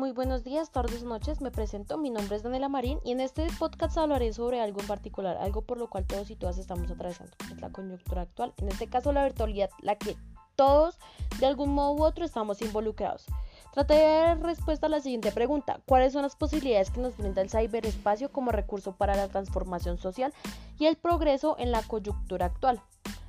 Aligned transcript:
muy 0.00 0.12
buenos 0.12 0.44
días, 0.44 0.70
tardes 0.70 1.02
noches. 1.02 1.42
Me 1.42 1.50
presento, 1.50 1.98
mi 1.98 2.08
nombre 2.08 2.34
es 2.34 2.42
Daniela 2.42 2.70
Marín 2.70 3.00
y 3.04 3.12
en 3.12 3.20
este 3.20 3.46
podcast 3.58 3.98
hablaré 3.98 4.32
sobre 4.32 4.58
algo 4.58 4.80
en 4.80 4.86
particular, 4.86 5.36
algo 5.36 5.60
por 5.60 5.76
lo 5.76 5.90
cual 5.90 6.06
todos 6.06 6.30
y 6.30 6.36
todas 6.36 6.56
estamos 6.56 6.90
atravesando, 6.90 7.36
es 7.52 7.60
la 7.60 7.68
coyuntura 7.68 8.22
actual. 8.22 8.54
En 8.56 8.68
este 8.68 8.86
caso, 8.86 9.12
la 9.12 9.24
virtualidad, 9.24 9.68
la 9.82 9.96
que 9.96 10.16
todos 10.56 10.98
de 11.38 11.44
algún 11.44 11.74
modo 11.74 11.92
u 11.92 12.02
otro 12.02 12.24
estamos 12.24 12.62
involucrados. 12.62 13.26
Trataré 13.74 14.00
de 14.00 14.06
dar 14.06 14.40
respuesta 14.40 14.86
a 14.86 14.88
la 14.88 15.00
siguiente 15.00 15.32
pregunta: 15.32 15.80
¿Cuáles 15.84 16.14
son 16.14 16.22
las 16.22 16.34
posibilidades 16.34 16.90
que 16.90 17.02
nos 17.02 17.18
brinda 17.18 17.42
el 17.42 17.50
ciberespacio 17.50 18.32
como 18.32 18.52
recurso 18.52 18.92
para 18.92 19.14
la 19.14 19.28
transformación 19.28 19.98
social 19.98 20.32
y 20.78 20.86
el 20.86 20.96
progreso 20.96 21.56
en 21.58 21.72
la 21.72 21.82
coyuntura 21.82 22.46
actual? 22.46 22.80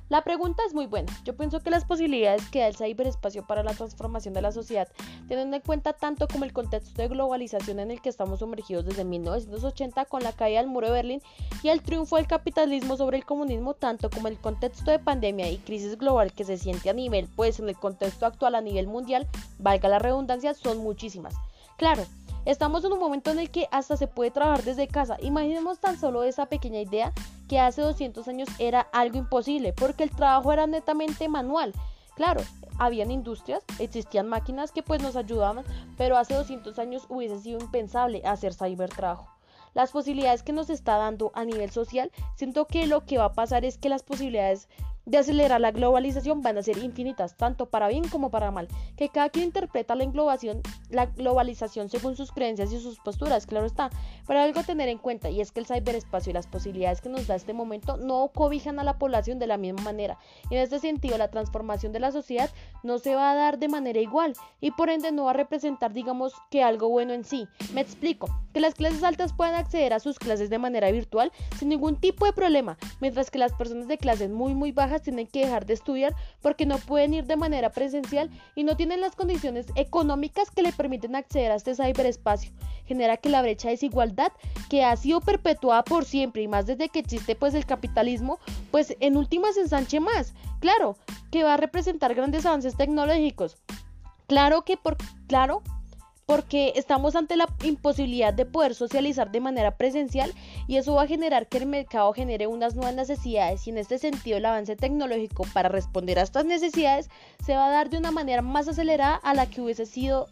La 0.08 0.22
pregunta 0.24 0.62
es 0.66 0.74
muy 0.74 0.86
buena. 0.86 1.10
Yo 1.24 1.34
pienso 1.36 1.60
que 1.60 1.70
las 1.70 1.84
posibilidades 1.84 2.46
que 2.50 2.60
da 2.60 2.66
el 2.66 2.76
ciberespacio 2.76 3.46
para 3.46 3.62
la 3.62 3.72
transformación 3.72 4.34
de 4.34 4.42
la 4.42 4.52
sociedad, 4.52 4.88
teniendo 5.26 5.56
en 5.56 5.62
cuenta 5.62 5.94
tanto 5.94 6.28
como 6.28 6.44
el 6.44 6.52
contexto 6.52 7.00
de 7.00 7.08
globalización 7.08 7.80
en 7.80 7.90
el 7.90 8.02
que 8.02 8.10
estamos 8.10 8.40
sumergidos 8.40 8.84
desde 8.84 9.04
1980 9.04 10.04
con 10.04 10.22
la 10.22 10.32
caída 10.32 10.60
del 10.60 10.68
muro 10.68 10.88
de 10.88 10.92
Berlín 10.92 11.22
y 11.62 11.70
el 11.70 11.80
triunfo 11.80 12.16
del 12.16 12.26
capitalismo 12.26 12.96
sobre 12.96 13.16
el 13.16 13.24
comunismo, 13.24 13.74
tanto 13.74 14.10
como 14.10 14.28
el 14.28 14.38
contexto 14.38 14.90
de 14.90 14.98
pandemia 14.98 15.50
y 15.50 15.56
crisis 15.58 15.96
global 15.96 16.32
que 16.32 16.44
se 16.44 16.58
siente 16.58 16.90
a 16.90 16.94
nivel, 16.94 17.28
pues 17.34 17.58
en 17.58 17.68
el 17.68 17.76
contexto 17.76 18.26
actual 18.26 18.54
a 18.54 18.60
nivel 18.60 18.86
mundial, 18.86 19.26
valga 19.58 19.88
la 19.88 19.98
redundancia, 19.98 20.52
son 20.52 20.78
muchísimas. 20.78 21.34
Claro, 21.78 22.04
Estamos 22.44 22.84
en 22.84 22.92
un 22.92 22.98
momento 22.98 23.30
en 23.30 23.38
el 23.38 23.50
que 23.50 23.68
hasta 23.70 23.96
se 23.96 24.08
puede 24.08 24.32
trabajar 24.32 24.64
desde 24.64 24.88
casa. 24.88 25.16
Imaginemos 25.20 25.78
tan 25.78 25.96
solo 25.96 26.24
esa 26.24 26.46
pequeña 26.46 26.80
idea 26.80 27.12
que 27.48 27.60
hace 27.60 27.82
200 27.82 28.26
años 28.26 28.48
era 28.58 28.80
algo 28.80 29.16
imposible, 29.16 29.72
porque 29.72 30.02
el 30.02 30.10
trabajo 30.10 30.52
era 30.52 30.66
netamente 30.66 31.28
manual. 31.28 31.72
Claro, 32.16 32.40
habían 32.78 33.12
industrias, 33.12 33.62
existían 33.78 34.28
máquinas 34.28 34.72
que 34.72 34.82
pues 34.82 35.00
nos 35.00 35.14
ayudaban, 35.14 35.64
pero 35.96 36.16
hace 36.16 36.34
200 36.34 36.78
años 36.80 37.06
hubiese 37.08 37.38
sido 37.38 37.60
impensable 37.60 38.22
hacer 38.24 38.54
cybertrabajo. 38.54 39.28
Las 39.72 39.92
posibilidades 39.92 40.42
que 40.42 40.52
nos 40.52 40.68
está 40.68 40.96
dando 40.96 41.30
a 41.34 41.44
nivel 41.44 41.70
social, 41.70 42.10
siento 42.34 42.66
que 42.66 42.88
lo 42.88 43.06
que 43.06 43.18
va 43.18 43.26
a 43.26 43.32
pasar 43.34 43.64
es 43.64 43.78
que 43.78 43.88
las 43.88 44.02
posibilidades 44.02 44.68
de 45.04 45.18
acelerar 45.18 45.60
la 45.60 45.72
globalización 45.72 46.42
van 46.42 46.58
a 46.58 46.62
ser 46.62 46.78
infinitas, 46.78 47.36
tanto 47.36 47.66
para 47.66 47.88
bien 47.88 48.08
como 48.08 48.30
para 48.30 48.50
mal. 48.50 48.68
Que 48.96 49.08
cada 49.08 49.30
quien 49.30 49.46
interpreta 49.46 49.94
la 49.94 50.02
la 50.90 51.06
globalización 51.06 51.88
según 51.88 52.16
sus 52.16 52.32
creencias 52.32 52.72
y 52.72 52.80
sus 52.80 52.98
posturas, 53.00 53.46
claro 53.46 53.66
está. 53.66 53.90
Pero 54.26 54.40
algo 54.40 54.60
a 54.60 54.64
tener 54.64 54.88
en 54.88 54.98
cuenta, 54.98 55.30
y 55.30 55.40
es 55.40 55.52
que 55.52 55.60
el 55.60 55.66
ciberespacio 55.66 56.30
y 56.30 56.34
las 56.34 56.46
posibilidades 56.46 57.00
que 57.00 57.08
nos 57.08 57.26
da 57.26 57.34
este 57.34 57.52
momento 57.52 57.96
no 57.96 58.30
cobijan 58.34 58.78
a 58.78 58.84
la 58.84 58.98
población 58.98 59.38
de 59.38 59.46
la 59.46 59.56
misma 59.56 59.82
manera. 59.82 60.18
Y 60.50 60.56
en 60.56 60.62
este 60.62 60.78
sentido, 60.78 61.18
la 61.18 61.30
transformación 61.30 61.92
de 61.92 62.00
la 62.00 62.12
sociedad 62.12 62.50
no 62.82 62.98
se 62.98 63.14
va 63.14 63.32
a 63.32 63.34
dar 63.34 63.58
de 63.58 63.68
manera 63.68 64.00
igual, 64.00 64.34
y 64.60 64.70
por 64.72 64.90
ende 64.90 65.12
no 65.12 65.24
va 65.24 65.30
a 65.30 65.34
representar, 65.34 65.92
digamos, 65.92 66.34
que 66.50 66.62
algo 66.62 66.88
bueno 66.88 67.12
en 67.12 67.24
sí. 67.24 67.48
Me 67.72 67.80
explico, 67.80 68.28
que 68.52 68.60
las 68.60 68.74
clases 68.74 69.02
altas 69.02 69.32
puedan 69.32 69.54
acceder 69.54 69.92
a 69.92 70.00
sus 70.00 70.18
clases 70.18 70.50
de 70.50 70.58
manera 70.58 70.90
virtual 70.90 71.32
sin 71.58 71.70
ningún 71.70 71.96
tipo 71.96 72.26
de 72.26 72.32
problema, 72.32 72.76
mientras 73.00 73.30
que 73.30 73.38
las 73.38 73.52
personas 73.52 73.88
de 73.88 73.98
clases 73.98 74.30
muy 74.30 74.54
muy 74.54 74.72
bajas 74.72 74.91
tienen 75.00 75.26
que 75.26 75.40
dejar 75.40 75.64
de 75.64 75.74
estudiar 75.74 76.14
porque 76.40 76.66
no 76.66 76.78
pueden 76.78 77.14
ir 77.14 77.24
de 77.24 77.36
manera 77.36 77.70
presencial 77.70 78.28
y 78.54 78.64
no 78.64 78.76
tienen 78.76 79.00
las 79.00 79.16
condiciones 79.16 79.66
económicas 79.76 80.50
que 80.50 80.62
le 80.62 80.72
permiten 80.72 81.16
acceder 81.16 81.52
a 81.52 81.54
este 81.54 81.74
ciberespacio. 81.74 82.52
Genera 82.84 83.16
que 83.16 83.30
la 83.30 83.42
brecha 83.42 83.68
de 83.68 83.74
desigualdad 83.74 84.32
que 84.68 84.84
ha 84.84 84.96
sido 84.96 85.20
perpetuada 85.20 85.84
por 85.84 86.04
siempre 86.04 86.42
y 86.42 86.48
más 86.48 86.66
desde 86.66 86.88
que 86.88 86.98
existe 86.98 87.34
pues 87.34 87.54
el 87.54 87.64
capitalismo, 87.64 88.38
pues 88.70 88.96
en 89.00 89.16
últimas 89.16 89.56
ensanche 89.56 90.00
más. 90.00 90.34
Claro, 90.60 90.96
que 91.30 91.44
va 91.44 91.54
a 91.54 91.58
representar 91.58 92.14
grandes 92.14 92.44
avances 92.44 92.76
tecnológicos. 92.76 93.56
Claro 94.26 94.62
que 94.62 94.76
por 94.76 94.96
claro 95.26 95.62
porque 96.26 96.72
estamos 96.76 97.16
ante 97.16 97.36
la 97.36 97.48
imposibilidad 97.62 98.32
de 98.32 98.46
poder 98.46 98.74
socializar 98.74 99.30
de 99.30 99.40
manera 99.40 99.76
presencial 99.76 100.32
y 100.66 100.76
eso 100.76 100.94
va 100.94 101.02
a 101.02 101.06
generar 101.06 101.48
que 101.48 101.58
el 101.58 101.66
mercado 101.66 102.12
genere 102.12 102.46
unas 102.46 102.74
nuevas 102.74 102.94
necesidades 102.94 103.66
y 103.66 103.70
en 103.70 103.78
este 103.78 103.98
sentido 103.98 104.36
el 104.36 104.46
avance 104.46 104.76
tecnológico 104.76 105.44
para 105.52 105.68
responder 105.68 106.18
a 106.18 106.22
estas 106.22 106.44
necesidades 106.44 107.10
se 107.44 107.54
va 107.54 107.66
a 107.66 107.70
dar 107.70 107.90
de 107.90 107.98
una 107.98 108.12
manera 108.12 108.42
más 108.42 108.68
acelerada 108.68 109.16
a 109.16 109.34
la 109.34 109.46
que 109.46 109.60
hubiese 109.60 109.86
sido 109.86 110.28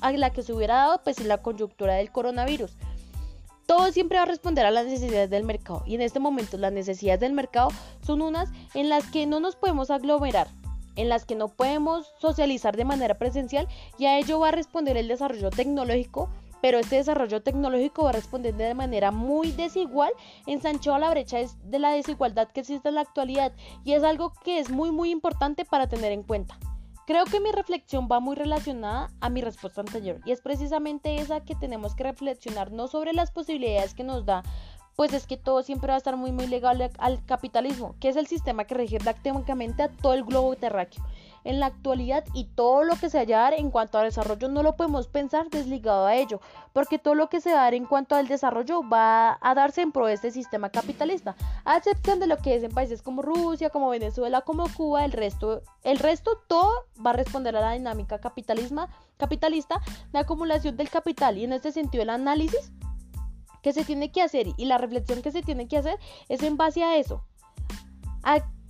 a 0.00 0.12
la 0.12 0.30
que 0.30 0.42
se 0.42 0.52
hubiera 0.52 0.76
dado 0.76 1.00
pues 1.02 1.18
en 1.18 1.28
la 1.28 1.38
coyuntura 1.38 1.94
del 1.94 2.10
coronavirus. 2.10 2.72
Todo 3.66 3.90
siempre 3.92 4.18
va 4.18 4.24
a 4.24 4.26
responder 4.26 4.66
a 4.66 4.70
las 4.70 4.84
necesidades 4.84 5.30
del 5.30 5.44
mercado 5.44 5.82
y 5.86 5.94
en 5.94 6.02
este 6.02 6.20
momento 6.20 6.58
las 6.58 6.72
necesidades 6.72 7.20
del 7.20 7.32
mercado 7.32 7.68
son 8.02 8.20
unas 8.20 8.50
en 8.74 8.90
las 8.90 9.06
que 9.06 9.26
no 9.26 9.40
nos 9.40 9.56
podemos 9.56 9.90
aglomerar, 9.90 10.48
en 10.96 11.08
las 11.08 11.24
que 11.24 11.34
no 11.34 11.48
podemos 11.48 12.12
socializar 12.20 12.76
de 12.76 12.84
manera 12.84 13.14
presencial 13.14 13.68
y 13.98 14.06
a 14.06 14.18
ello 14.18 14.40
va 14.40 14.48
a 14.48 14.52
responder 14.52 14.96
el 14.96 15.08
desarrollo 15.08 15.50
tecnológico, 15.50 16.28
pero 16.60 16.78
este 16.78 16.96
desarrollo 16.96 17.42
tecnológico 17.42 18.04
va 18.04 18.10
a 18.10 18.14
responder 18.14 18.54
de 18.54 18.74
manera 18.74 19.10
muy 19.10 19.52
desigual, 19.52 20.12
ensanchó 20.46 20.94
a 20.94 20.98
la 20.98 21.10
brecha 21.10 21.38
de 21.64 21.78
la 21.78 21.90
desigualdad 21.90 22.48
que 22.48 22.60
existe 22.60 22.88
en 22.88 22.94
la 22.94 23.02
actualidad 23.02 23.52
y 23.84 23.92
es 23.92 24.02
algo 24.02 24.32
que 24.44 24.58
es 24.58 24.70
muy 24.70 24.90
muy 24.90 25.10
importante 25.10 25.64
para 25.64 25.88
tener 25.88 26.12
en 26.12 26.22
cuenta. 26.22 26.58
Creo 27.06 27.26
que 27.26 27.38
mi 27.38 27.52
reflexión 27.52 28.08
va 28.10 28.18
muy 28.18 28.34
relacionada 28.34 29.10
a 29.20 29.28
mi 29.28 29.42
respuesta 29.42 29.82
anterior 29.82 30.22
y 30.24 30.32
es 30.32 30.40
precisamente 30.40 31.16
esa 31.16 31.40
que 31.40 31.54
tenemos 31.54 31.94
que 31.94 32.04
reflexionar 32.04 32.72
no 32.72 32.88
sobre 32.88 33.12
las 33.12 33.30
posibilidades 33.30 33.92
que 33.92 34.04
nos 34.04 34.24
da 34.24 34.42
pues 34.96 35.12
es 35.12 35.26
que 35.26 35.36
todo 35.36 35.62
siempre 35.62 35.88
va 35.88 35.94
a 35.94 35.98
estar 35.98 36.16
muy 36.16 36.32
muy 36.32 36.46
legal 36.46 36.90
al 36.98 37.24
capitalismo, 37.24 37.94
que 38.00 38.08
es 38.08 38.16
el 38.16 38.26
sistema 38.26 38.64
que 38.64 38.74
rige 38.74 38.98
prácticamente 38.98 39.82
a 39.82 39.88
todo 39.88 40.14
el 40.14 40.24
globo 40.24 40.54
terráqueo. 40.56 41.04
En 41.42 41.60
la 41.60 41.66
actualidad 41.66 42.24
y 42.32 42.44
todo 42.44 42.84
lo 42.84 42.96
que 42.96 43.10
se 43.10 43.18
haya 43.18 43.38
dar 43.38 43.52
en 43.52 43.70
cuanto 43.70 43.98
al 43.98 44.06
desarrollo 44.06 44.48
no 44.48 44.62
lo 44.62 44.76
podemos 44.76 45.08
pensar 45.08 45.50
desligado 45.50 46.06
a 46.06 46.14
ello, 46.14 46.40
porque 46.72 46.98
todo 46.98 47.14
lo 47.14 47.28
que 47.28 47.42
se 47.42 47.52
va 47.52 47.60
a 47.60 47.64
dar 47.64 47.74
en 47.74 47.84
cuanto 47.84 48.14
al 48.14 48.28
desarrollo 48.28 48.80
va 48.88 49.36
a 49.42 49.54
darse 49.54 49.82
en 49.82 49.92
pro 49.92 50.06
de 50.06 50.14
este 50.14 50.30
sistema 50.30 50.70
capitalista, 50.70 51.36
a 51.66 51.76
excepción 51.76 52.18
de 52.18 52.28
lo 52.28 52.38
que 52.38 52.54
es 52.54 52.62
en 52.62 52.72
países 52.72 53.02
como 53.02 53.20
Rusia, 53.20 53.68
como 53.68 53.90
Venezuela, 53.90 54.40
como 54.40 54.72
Cuba, 54.74 55.04
el 55.04 55.12
resto, 55.12 55.60
el 55.82 55.98
resto 55.98 56.38
todo 56.48 56.70
va 57.04 57.10
a 57.10 57.14
responder 57.14 57.54
a 57.56 57.60
la 57.60 57.72
dinámica 57.72 58.18
capitalista 58.18 59.80
de 60.12 60.18
acumulación 60.18 60.78
del 60.78 60.88
capital 60.88 61.36
y 61.36 61.44
en 61.44 61.52
este 61.52 61.72
sentido 61.72 62.02
el 62.02 62.10
análisis 62.10 62.72
que 63.64 63.72
se 63.72 63.86
tiene 63.86 64.12
que 64.12 64.20
hacer 64.20 64.48
y 64.58 64.66
la 64.66 64.76
reflexión 64.76 65.22
que 65.22 65.32
se 65.32 65.40
tiene 65.40 65.66
que 65.66 65.78
hacer 65.78 65.98
es 66.28 66.42
en 66.42 66.58
base 66.58 66.84
a 66.84 66.98
eso. 66.98 67.24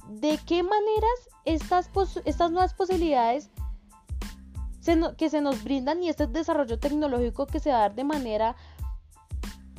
¿De 0.09 0.39
qué 0.47 0.63
maneras 0.63 1.29
estas, 1.45 1.91
estas 2.25 2.53
nuevas 2.53 2.75
posibilidades 2.75 3.51
que 5.19 5.31
se 5.31 5.41
nos 5.41 5.65
brindan 5.65 6.01
y 6.03 6.11
este 6.11 6.29
desarrollo 6.29 6.79
tecnológico 6.79 7.47
que 7.47 7.59
se 7.59 7.71
va 7.71 7.79
a 7.79 7.81
dar 7.81 7.95
de 7.97 8.05
manera 8.05 8.55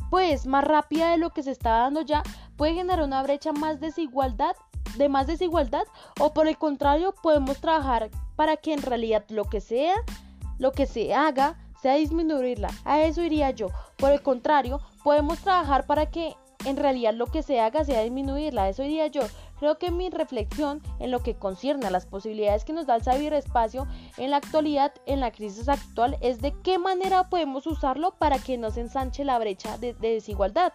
pues 0.09 0.45
más 0.47 0.65
rápida 0.65 1.11
de 1.11 1.17
lo 1.17 1.29
que 1.29 1.43
se 1.43 1.51
está 1.51 1.77
dando 1.77 2.01
ya 2.01 2.21
puede 2.57 2.73
generar 2.73 3.03
una 3.03 3.23
brecha 3.23 3.53
más 3.53 3.79
desigualdad 3.79 4.55
de 4.97 5.07
más 5.07 5.27
desigualdad 5.27 5.83
o 6.19 6.33
por 6.33 6.47
el 6.47 6.57
contrario 6.57 7.13
podemos 7.21 7.61
trabajar 7.61 8.09
para 8.35 8.57
que 8.57 8.73
en 8.73 8.81
realidad 8.81 9.23
lo 9.29 9.45
que 9.45 9.61
sea 9.61 9.95
lo 10.57 10.71
que 10.71 10.87
se 10.87 11.13
haga 11.13 11.57
sea 11.81 11.95
disminuirla 11.95 12.69
a 12.83 13.01
eso 13.01 13.21
iría 13.21 13.51
yo 13.51 13.69
por 13.97 14.11
el 14.11 14.21
contrario 14.21 14.81
podemos 15.03 15.39
trabajar 15.39 15.85
para 15.85 16.07
que 16.07 16.35
en 16.65 16.77
realidad 16.77 17.13
lo 17.13 17.27
que 17.27 17.43
se 17.43 17.59
haga 17.59 17.83
sea 17.83 18.01
disminuirla. 18.01 18.69
Eso 18.69 18.83
diría 18.83 19.07
yo. 19.07 19.21
Creo 19.59 19.77
que 19.77 19.91
mi 19.91 20.09
reflexión 20.09 20.81
en 20.99 21.11
lo 21.11 21.21
que 21.21 21.35
concierne 21.35 21.87
a 21.87 21.91
las 21.91 22.05
posibilidades 22.05 22.65
que 22.65 22.73
nos 22.73 22.87
da 22.87 22.95
el 22.95 23.03
ciberespacio 23.03 23.87
en 24.17 24.31
la 24.31 24.37
actualidad, 24.37 24.93
en 25.05 25.19
la 25.19 25.31
crisis 25.31 25.69
actual, 25.69 26.17
es 26.21 26.41
de 26.41 26.53
qué 26.63 26.77
manera 26.77 27.29
podemos 27.29 27.65
usarlo 27.67 28.15
para 28.15 28.39
que 28.39 28.57
no 28.57 28.71
se 28.71 28.81
ensanche 28.81 29.23
la 29.23 29.39
brecha 29.39 29.77
de, 29.77 29.93
de 29.93 30.13
desigualdad 30.13 30.73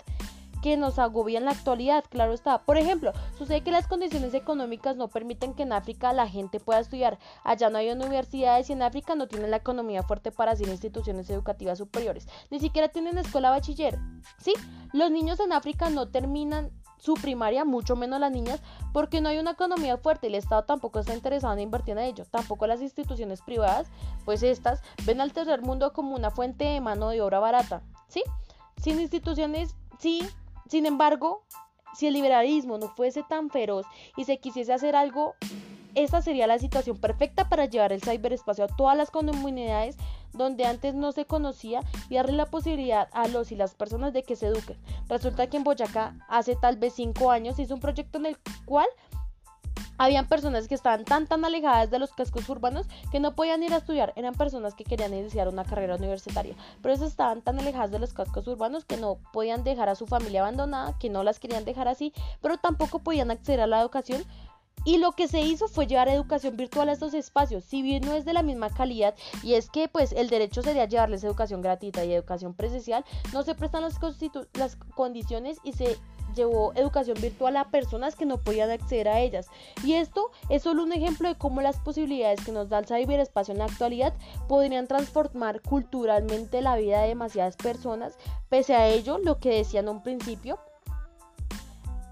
que 0.62 0.76
nos 0.76 0.98
agobia 0.98 1.38
en 1.38 1.44
la 1.44 1.53
actualidad, 1.53 2.04
claro 2.09 2.32
está. 2.32 2.62
Por 2.62 2.76
ejemplo, 2.76 3.12
sucede 3.37 3.62
que 3.62 3.71
las 3.71 3.87
condiciones 3.87 4.34
económicas 4.34 4.97
no 4.97 5.09
permiten 5.09 5.54
que 5.54 5.62
en 5.62 5.72
África 5.72 6.12
la 6.12 6.28
gente 6.28 6.60
pueda 6.60 6.80
estudiar. 6.80 7.18
Allá 7.45 7.71
no 7.71 7.78
hay 7.78 7.91
universidades 7.91 8.71
y 8.71 8.72
en 8.72 8.83
África 8.83 9.15
no 9.15 9.28
tienen 9.28 9.51
la 9.51 9.57
economía 9.57 10.03
fuerte 10.03 10.30
para 10.30 10.53
hacer 10.53 10.68
instituciones 10.68 11.28
educativas 11.30 11.78
superiores. 11.78 12.28
Ni 12.51 12.60
siquiera 12.60 12.89
tienen 12.89 13.18
escuela 13.18 13.51
bachiller. 13.51 13.98
¿Sí? 14.39 14.54
Los 14.92 15.10
niños 15.10 15.41
en 15.41 15.53
África 15.53 15.91
no 15.91 16.09
terminan 16.09 16.71
su 17.01 17.15
primaria, 17.15 17.65
mucho 17.65 17.97
menos 17.97 18.21
las 18.21 18.30
niñas, 18.30 18.60
porque 18.92 19.21
no 19.21 19.30
hay 19.30 19.39
una 19.39 19.53
economía 19.53 19.97
fuerte. 19.97 20.27
El 20.27 20.34
Estado 20.34 20.65
tampoco 20.65 20.98
está 20.98 21.15
interesado 21.15 21.54
en 21.54 21.60
invertir 21.60 21.97
en 21.97 22.04
ello. 22.04 22.24
Tampoco 22.27 22.66
las 22.66 22.83
instituciones 22.83 23.41
privadas, 23.41 23.89
pues 24.24 24.42
estas 24.42 24.83
ven 25.07 25.21
al 25.21 25.33
tercer 25.33 25.62
mundo 25.62 25.92
como 25.92 26.15
una 26.15 26.30
fuente 26.30 26.65
de 26.65 26.80
mano 26.80 27.09
de 27.09 27.22
obra 27.22 27.39
barata. 27.39 27.83
¿Sí? 28.09 28.22
Sin 28.77 29.01
instituciones, 29.01 29.77
sí, 29.98 30.28
sin 30.71 30.87
embargo, 30.87 31.43
si 31.95 32.07
el 32.07 32.15
liberalismo 32.15 32.78
no 32.78 32.89
fuese 32.89 33.25
tan 33.25 33.51
feroz 33.51 33.84
y 34.17 34.25
se 34.25 34.39
quisiese 34.39 34.72
hacer 34.72 34.95
algo, 34.95 35.34
esta 35.97 36.22
sería 36.22 36.47
la 36.47 36.61
situación 36.61 36.97
perfecta 36.97 37.49
para 37.49 37.65
llevar 37.65 37.93
el 37.93 38.01
ciberespacio 38.01 38.65
a 38.65 38.69
todas 38.69 38.97
las 38.97 39.11
comunidades 39.11 39.97
donde 40.33 40.65
antes 40.65 40.95
no 40.95 41.11
se 41.11 41.25
conocía 41.25 41.81
y 42.09 42.15
darle 42.15 42.34
la 42.34 42.47
posibilidad 42.47 43.09
a 43.13 43.27
los 43.27 43.51
y 43.51 43.57
las 43.57 43.75
personas 43.75 44.13
de 44.13 44.22
que 44.22 44.37
se 44.37 44.47
eduquen. 44.47 44.78
Resulta 45.09 45.49
que 45.49 45.57
en 45.57 45.65
Boyacá 45.65 46.15
hace 46.28 46.55
tal 46.55 46.77
vez 46.77 46.95
cinco 46.95 47.33
años 47.33 47.59
hizo 47.59 47.75
un 47.75 47.81
proyecto 47.81 48.19
en 48.19 48.27
el 48.27 48.39
cual 48.65 48.87
habían 50.00 50.26
personas 50.26 50.66
que 50.66 50.74
estaban 50.74 51.04
tan 51.04 51.26
tan 51.26 51.44
alejadas 51.44 51.91
de 51.91 51.98
los 51.98 52.12
cascos 52.12 52.48
urbanos 52.48 52.86
que 53.12 53.20
no 53.20 53.34
podían 53.34 53.62
ir 53.62 53.74
a 53.74 53.76
estudiar, 53.76 54.14
eran 54.16 54.34
personas 54.34 54.74
que 54.74 54.82
querían 54.82 55.12
iniciar 55.12 55.47
una 55.47 55.62
carrera 55.62 55.97
universitaria, 55.97 56.54
pero 56.80 56.94
estaban 56.94 57.42
tan 57.42 57.58
alejadas 57.58 57.91
de 57.91 57.98
los 57.98 58.14
cascos 58.14 58.48
urbanos 58.48 58.86
que 58.86 58.97
no 58.97 59.18
podían 59.34 59.62
dejar 59.62 59.91
a 59.91 59.94
su 59.94 60.06
familia 60.06 60.41
abandonada, 60.41 60.98
que 60.98 61.10
no 61.10 61.22
las 61.22 61.38
querían 61.38 61.66
dejar 61.66 61.86
así, 61.86 62.14
pero 62.41 62.56
tampoco 62.56 63.00
podían 63.00 63.30
acceder 63.30 63.60
a 63.60 63.66
la 63.66 63.80
educación. 63.80 64.24
Y 64.86 64.97
lo 64.97 65.12
que 65.12 65.28
se 65.28 65.42
hizo 65.42 65.68
fue 65.68 65.86
llevar 65.86 66.08
educación 66.08 66.56
virtual 66.56 66.88
a 66.88 66.92
estos 66.92 67.12
espacios, 67.12 67.64
si 67.64 67.82
bien 67.82 68.02
no 68.02 68.14
es 68.14 68.24
de 68.24 68.32
la 68.32 68.42
misma 68.42 68.70
calidad, 68.70 69.14
y 69.42 69.52
es 69.52 69.68
que 69.68 69.88
pues 69.88 70.12
el 70.12 70.30
derecho 70.30 70.62
sería 70.62 70.86
llevarles 70.86 71.22
educación 71.22 71.60
gratuita 71.60 72.02
y 72.06 72.14
educación 72.14 72.54
presencial, 72.54 73.04
no 73.34 73.42
se 73.42 73.54
prestan 73.54 73.82
las, 73.82 73.98
las 74.54 74.76
condiciones 74.94 75.58
y 75.64 75.74
se 75.74 75.98
llevó 76.34 76.72
educación 76.74 77.16
virtual 77.21 77.56
a 77.56 77.71
personas 77.71 78.16
que 78.16 78.27
no 78.27 78.38
podían 78.38 78.71
acceder 78.71 79.09
a 79.09 79.21
ellas. 79.21 79.48
Y 79.84 79.94
esto 79.94 80.30
es 80.48 80.62
solo 80.62 80.82
un 80.82 80.92
ejemplo 80.92 81.28
de 81.28 81.36
cómo 81.36 81.60
las 81.60 81.78
posibilidades 81.78 82.44
que 82.44 82.53
nos 82.53 82.68
da 82.68 82.78
el 82.78 82.86
ciberespacio 82.86 83.53
en 83.53 83.59
la 83.59 83.66
actualidad 83.66 84.15
podrían 84.48 84.86
transformar 84.86 85.60
culturalmente 85.62 86.62
la 86.62 86.77
vida 86.77 87.03
de 87.03 87.09
demasiadas 87.09 87.56
personas. 87.56 88.16
Pese 88.48 88.74
a 88.74 88.88
ello, 88.88 89.18
lo 89.18 89.38
que 89.38 89.50
decía 89.50 89.80
en 89.80 89.88
un 89.88 90.03
principio, 90.03 90.59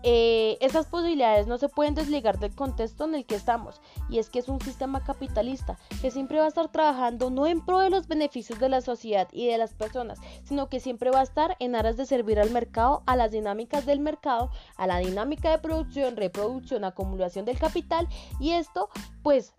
eh, 0.03 0.59
esas 0.61 0.87
posibilidades 0.87 1.47
no 1.47 1.59
se 1.59 1.69
pueden 1.69 1.95
desligar 1.95 2.39
del 2.39 2.55
contexto 2.55 3.05
en 3.05 3.15
el 3.15 3.27
que 3.27 3.35
estamos, 3.35 3.81
y 4.09 4.19
es 4.19 4.31
que 4.31 4.39
es 4.39 4.49
un 4.49 4.61
sistema 4.61 5.03
capitalista 5.03 5.79
que 6.01 6.11
siempre 6.11 6.39
va 6.39 6.45
a 6.45 6.49
estar 6.49 6.71
trabajando 6.71 7.31
no 7.31 7.47
en 7.47 7.65
pro 7.65 7.81
de 7.81 7.91
los 7.91 8.07
beneficios 8.07 8.59
de 8.59 8.69
la 8.69 8.81
sociedad 8.81 9.29
y 9.33 9.47
de 9.47 9.59
las 9.59 9.75
personas, 9.75 10.19
sino 10.45 10.69
que 10.69 10.81
siempre 10.81 11.11
va 11.11 11.21
a 11.21 11.25
estar 11.25 11.57
en 11.59 11.75
aras 11.75 11.97
de 11.97 12.07
servir 12.07 12.39
al 12.39 12.51
mercado, 12.51 13.03
a 13.07 13.17
las 13.17 13.33
dinámicas 13.33 13.87
del 13.87 14.01
mercado, 14.01 14.51
a 14.77 14.87
la 14.87 14.99
dinámica 14.99 15.51
de 15.51 15.59
producción, 15.59 16.17
reproducción, 16.17 16.85
acumulación 16.85 17.45
del 17.45 17.59
capital, 17.59 18.09
y 18.39 18.53
esto, 18.53 18.89
pues, 19.23 19.53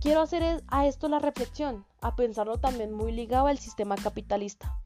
quiero 0.00 0.20
hacer 0.20 0.62
a 0.68 0.86
esto 0.86 1.08
la 1.08 1.18
reflexión, 1.18 1.84
a 2.00 2.16
pensarlo 2.16 2.58
también 2.58 2.92
muy 2.92 3.12
ligado 3.12 3.46
al 3.46 3.58
sistema 3.58 3.96
capitalista. 3.96 4.78